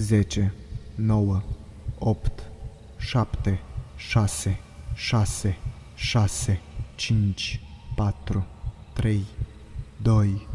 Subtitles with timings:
[0.00, 0.52] 10,
[0.94, 1.42] 9,
[1.98, 2.30] 8,
[2.96, 3.60] 7,
[3.96, 4.60] 6,
[4.94, 5.58] 6,
[5.94, 6.60] 6,
[6.94, 7.60] 5,
[7.96, 8.46] 4,
[8.92, 9.24] 3,
[10.02, 10.46] 2,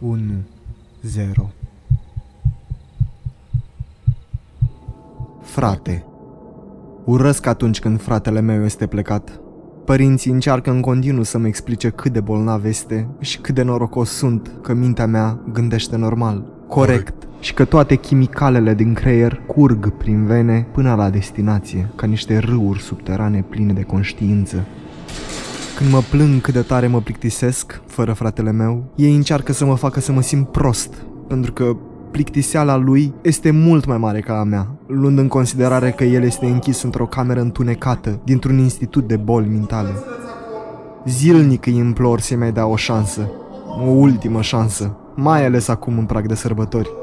[0.00, 0.22] 1,
[1.02, 1.50] 0.
[5.40, 6.04] Frate.
[7.04, 9.40] Urăsc atunci când fratele meu este plecat.
[9.84, 14.52] Părinții încearcă în continuu să-mi explice cât de bolnav este și cât de norocos sunt
[14.62, 20.66] că mintea mea gândește normal, corect și că toate chimicalele din creier curg prin vene
[20.72, 24.64] până la destinație, ca niște râuri subterane pline de conștiință.
[25.76, 29.74] Când mă plâng cât de tare mă plictisesc, fără fratele meu, ei încearcă să mă
[29.74, 30.94] facă să mă simt prost,
[31.28, 31.76] pentru că
[32.10, 36.46] plictiseala lui este mult mai mare ca a mea, luând în considerare că el este
[36.46, 39.90] închis într-o cameră întunecată dintr-un institut de boli mentale.
[41.06, 43.30] Zilnic îi implor să-i mai dea o șansă,
[43.86, 47.01] o ultimă șansă, mai ales acum în prag de sărbători.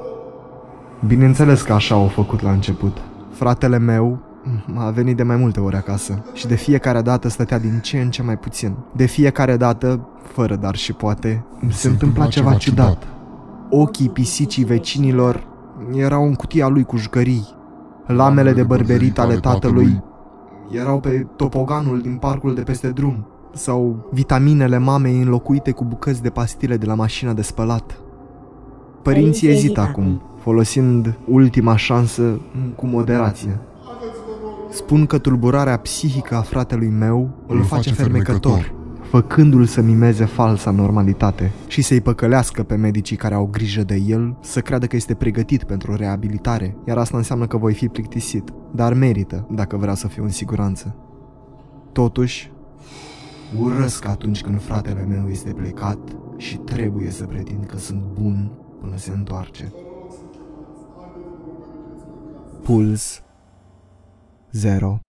[1.07, 2.97] Bineînțeles că așa au făcut la început.
[3.31, 4.19] Fratele meu
[4.75, 8.09] a venit de mai multe ori acasă și de fiecare dată stătea din ce în
[8.09, 8.75] ce mai puțin.
[8.95, 13.07] De fiecare dată, fără dar și poate, se, se întâmpla ceva ciudat.
[13.69, 15.47] Ochii pisicii vecinilor
[15.93, 17.47] erau în cutia lui cu jucării.
[18.05, 20.03] Lamele de bărberit ale tatălui
[20.71, 26.29] erau pe topoganul din parcul de peste drum sau vitaminele mamei înlocuite cu bucăți de
[26.29, 27.99] pastile de la mașina de spălat.
[29.01, 32.39] Părinții ezită acum, folosind ultima șansă
[32.75, 33.59] cu moderație.
[34.69, 38.73] Spun că tulburarea psihică a fratelui meu îl face fermecător,
[39.09, 44.37] făcându-l să mimeze falsa normalitate și să-i păcălească pe medicii care au grijă de el
[44.41, 48.93] să creadă că este pregătit pentru reabilitare, iar asta înseamnă că voi fi plictisit, dar
[48.93, 50.95] merită dacă vrea să fiu în siguranță.
[51.91, 52.51] Totuși,
[53.59, 55.99] urăsc atunci când fratele meu este plecat
[56.37, 58.51] și trebuie să pretind că sunt bun
[58.81, 59.73] până se întoarce.
[62.69, 63.23] Puls.
[64.53, 65.01] 0